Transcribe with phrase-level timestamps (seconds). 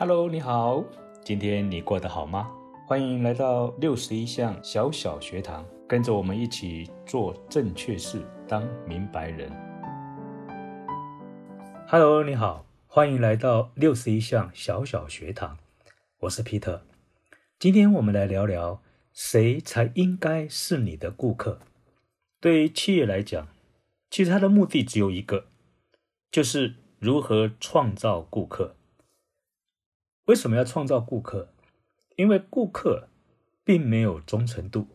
[0.00, 0.82] Hello，你好，
[1.22, 2.50] 今天你过得好吗？
[2.86, 9.52] 欢迎来到六十一项小小学堂，跟着我们一起做正确事，当明白人。
[11.86, 15.58] Hello，你好，欢迎来到六十一项小小学堂，
[16.20, 16.80] 我是皮特。
[17.58, 18.80] 今天我们来聊聊，
[19.12, 21.60] 谁才应该是你的顾客？
[22.40, 23.48] 对于企业来讲，
[24.08, 25.48] 其实它的目的只有一个，
[26.32, 28.76] 就是如何创造顾客。
[30.30, 31.52] 为什么要创造顾客？
[32.14, 33.08] 因为顾客
[33.64, 34.86] 并没有忠诚度，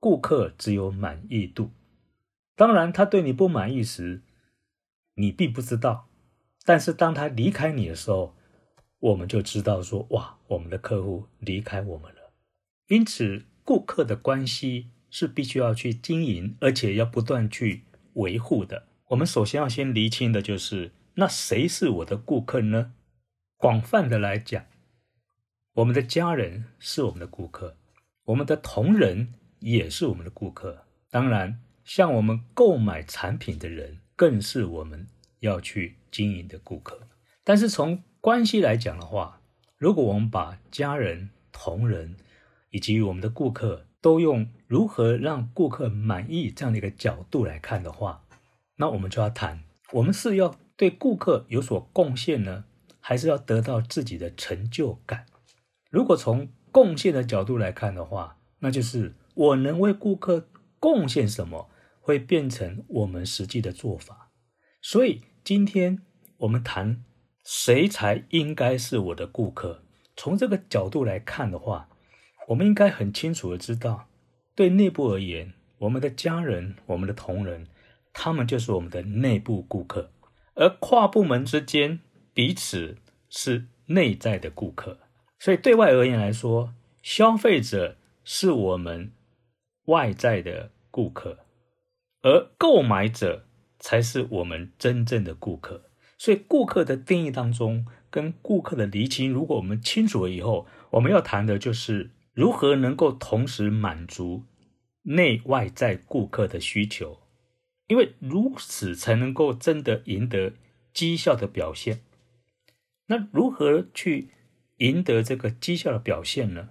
[0.00, 1.72] 顾客只有满意度。
[2.56, 4.22] 当然，他对你不满意时，
[5.16, 6.08] 你并不知道；
[6.64, 8.34] 但是当他离开你的时候，
[8.98, 12.32] 我们就知道说：哇，我们的客户离开我们了。
[12.88, 17.82] 因此，顾客的关系是必须要去经营，而且要不断去
[18.14, 18.86] 维护的。
[19.08, 22.94] 我们首先要先厘清的就是：那谁是我的顾客呢？
[23.62, 24.66] 广泛的来讲，
[25.74, 27.76] 我们的家人是我们的顾客，
[28.24, 30.84] 我们的同仁也是我们的顾客。
[31.10, 35.06] 当然，向我们购买产品的人更是我们
[35.38, 37.06] 要去经营的顾客。
[37.44, 39.40] 但是从关系来讲的话，
[39.78, 42.16] 如果我们把家人、同仁
[42.70, 48.24] 以及我们的顾客都用如何让顾客满意这样的一个角度来看的话，
[48.78, 52.64] 那我们就要谈：我们是要对顾客有所贡献呢？
[53.04, 55.26] 还是要得到自己的成就感。
[55.90, 61.68] 如果从贡献的角度来看的话，那就是我能为顾客贡献什么，
[62.00, 64.30] 会变成我们实际的做法。
[64.80, 66.00] 所以今天
[66.38, 67.04] 我们谈
[67.44, 69.82] 谁才应该是我的顾客。
[70.16, 71.88] 从这个角度来看的话，
[72.48, 74.06] 我们应该很清楚的知道，
[74.54, 77.66] 对内部而言，我们的家人、我们的同仁，
[78.12, 80.12] 他们就是我们的内部顾客，
[80.54, 82.00] 而跨部门之间。
[82.34, 82.96] 彼此
[83.28, 84.98] 是内在的顾客，
[85.38, 89.12] 所以对外而言来说，消费者是我们
[89.86, 91.40] 外在的顾客，
[92.22, 93.46] 而购买者
[93.78, 95.90] 才是我们真正的顾客。
[96.16, 104.44] 所以，顾客的定义当中，跟顾客的厘清，如果我们清楚了以后，我们要谈的就是如何能够同时满足
[105.02, 107.18] 内外在顾客的需求，
[107.88, 110.52] 因为如此才能够真的赢得
[110.94, 112.02] 绩效的表现。
[113.06, 114.28] 那如何去
[114.78, 116.70] 赢得这个绩效的表现呢？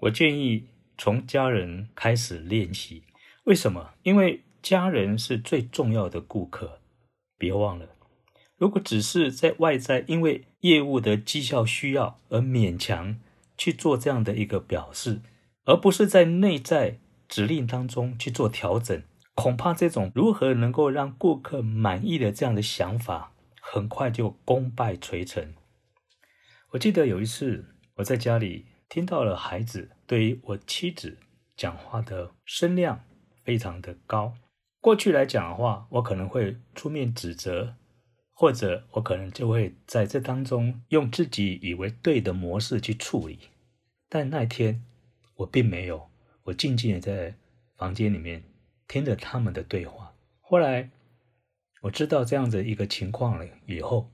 [0.00, 3.04] 我建议从家人开始练习。
[3.44, 3.94] 为什么？
[4.02, 6.80] 因为家人是最重要的顾客。
[7.38, 7.88] 别忘了，
[8.58, 13.18] 如果只是在外在因为业务的绩效需要而勉强
[13.56, 15.20] 去做这样的一个表示，
[15.64, 19.02] 而不是在内在指令当中去做调整，
[19.34, 23.32] 恐怕这种如何能够让顾客满意的这样的想法，
[23.62, 25.54] 很快就功败垂成。
[26.72, 27.64] 我记得有一次，
[27.96, 31.18] 我在家里听到了孩子对于我妻子
[31.56, 33.04] 讲话的声量
[33.42, 34.34] 非常的高。
[34.80, 37.74] 过去来讲的话，我可能会出面指责，
[38.30, 43.40] 或者我可能就会在这当中用自己以为对的模式去处理。
[44.08, 44.80] 但那天
[45.34, 46.08] 我并没有，
[46.44, 47.34] 我静静的在
[47.76, 48.44] 房间里面
[48.86, 50.14] 听着他们的对话。
[50.40, 50.88] 后来
[51.82, 54.08] 我知道这样子一个情况了以后。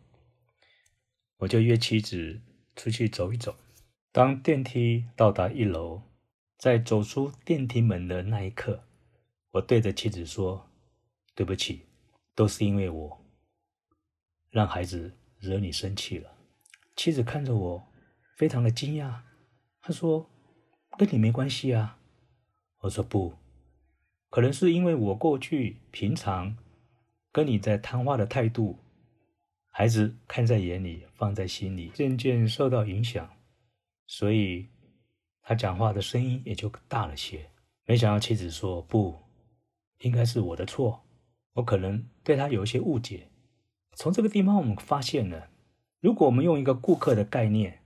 [1.38, 2.40] 我就约妻子
[2.74, 3.56] 出去走一走。
[4.10, 6.02] 当电梯到达一楼，
[6.56, 8.84] 在走出电梯门的那一刻，
[9.50, 10.70] 我对着妻子说
[11.36, 11.82] ：“对不起，
[12.34, 13.24] 都是因为我
[14.48, 16.32] 让孩子惹你生气了。”
[16.96, 17.88] 妻子看着我，
[18.36, 19.20] 非常的惊讶。
[19.82, 20.30] 她说
[20.96, 21.98] ：“跟你没关系啊。”
[22.80, 23.34] 我说：“不，
[24.30, 26.56] 可能是因为我过去平常
[27.30, 28.78] 跟你在谈话的态度。”
[29.78, 33.28] 孩子看在眼里，放在心里，渐渐受到影响，
[34.06, 34.68] 所以
[35.42, 37.50] 他讲话的声音也就大了些。
[37.84, 39.14] 没想到妻子说：“不，
[39.98, 41.04] 应该是我的错，
[41.52, 43.28] 我可能对他有一些误解。”
[43.94, 45.50] 从这个地方，我们发现了，
[46.00, 47.82] 如果我们用一个顾客的概念、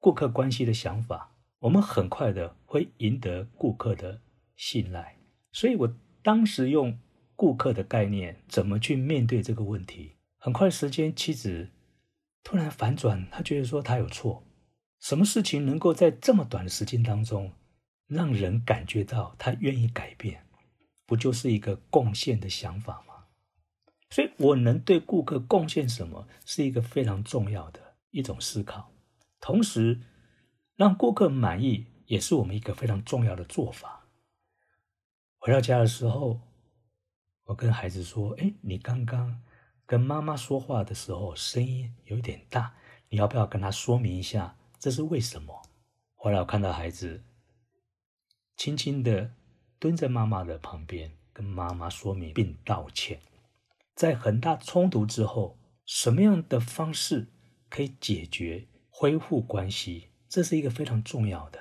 [0.00, 4.22] 顾客关系的想法，我们很快的会赢得顾客的
[4.56, 5.18] 信赖。
[5.52, 6.98] 所以我当时用
[7.36, 10.13] 顾客的概念，怎么去面对这个问题？
[10.44, 11.70] 很快时间，妻子
[12.42, 14.44] 突然反转，她觉得说她有错。
[15.00, 17.50] 什么事情能够在这么短的时间当中，
[18.06, 20.46] 让人感觉到他愿意改变？
[21.06, 23.24] 不就是一个贡献的想法吗？
[24.10, 27.80] 所以，我能对顾客贡献什么，是一个非常重要的
[28.10, 28.92] 一种思考。
[29.40, 29.98] 同时，
[30.76, 34.10] 让顾客满意，也是我们一个非常重要的做法。
[35.38, 36.38] 回到家的时候，
[37.44, 39.40] 我跟孩子说：“哎，你刚刚……”
[39.86, 42.74] 跟妈妈说话的时候，声音有点大，
[43.08, 45.62] 你要不要跟他说明一下这是为什么？
[46.14, 47.22] 后来我看到孩子
[48.56, 49.30] 轻轻的
[49.78, 53.20] 蹲在妈妈的旁边，跟妈妈说明并道歉。
[53.94, 57.28] 在很大冲突之后，什么样的方式
[57.68, 60.08] 可以解决、恢复关系？
[60.28, 61.60] 这是一个非常重要的。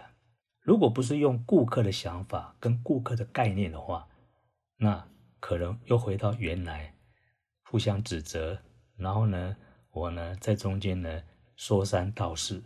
[0.62, 4.08] 如果不是用顾客的想法跟顾客的概念的话，
[4.78, 5.08] 那
[5.40, 6.96] 可能又回到原来
[7.74, 8.60] 互相指责，
[8.98, 9.58] 然后呢，
[9.90, 11.24] 我呢在中间呢
[11.56, 12.62] 说三道四，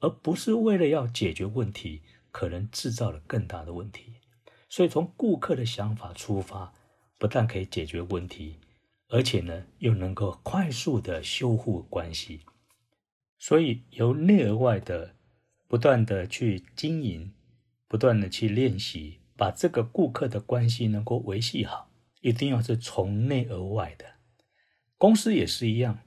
[0.00, 2.02] 而不是为了要解决问题，
[2.32, 4.14] 可能制造了更大的问题。
[4.68, 6.74] 所以从顾客的想法出发，
[7.18, 8.56] 不但可以解决问题。
[9.06, 12.40] 而且呢，又能够快速的修复关系，
[13.38, 15.14] 所以由内而外的
[15.68, 17.32] 不断的去经营，
[17.86, 24.17] 不断的去练习，把这个顾客的关系能够维系好，一定要是从内而外的。
[24.98, 26.00] 公司也是一样，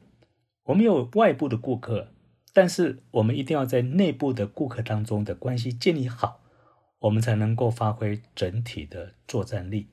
[0.65, 2.13] 我们有外部的顾客，
[2.53, 6.41] 但是我们一定要在内部的顾客当中的关系建立好，
[6.99, 9.87] 我们才能够发挥整体的作战力，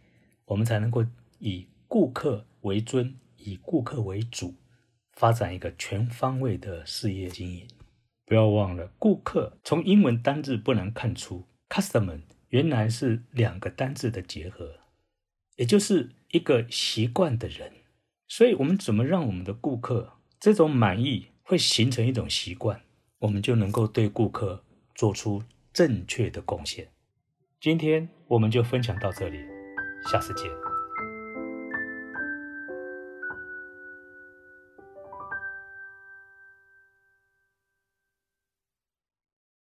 [0.45, 1.06] 我们才能够
[1.39, 2.45] 以顾客。
[2.62, 4.53] 为尊，以顾客为主，
[5.12, 7.69] 发展一个全方位的事业经营。
[8.27, 14.81] 不要忘了，顾客从英文单字不难看出，customer 原来是两个单字的结合，
[15.55, 17.73] 也就是一个习惯的人。
[18.29, 22.83] 所以，我们怎么让我们的顾客这种满意会形成一种习惯，
[23.21, 24.63] 我们就能够对顾客
[24.95, 25.43] 做出
[25.73, 26.89] 正确的贡献。
[27.61, 29.39] 今天我们就分享到这里，
[30.11, 30.68] 下次见。